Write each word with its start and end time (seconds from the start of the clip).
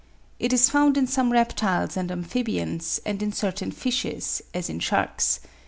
It 0.39 0.51
is 0.51 0.67
found 0.71 0.97
in 0.97 1.05
some 1.05 1.31
reptiles 1.31 1.95
and 1.95 2.11
amphibians, 2.11 2.99
and 3.05 3.21
in 3.21 3.31
certain 3.31 3.69
fishes, 3.69 4.41
as 4.51 4.67
in 4.67 4.79
sharks. 4.79 5.39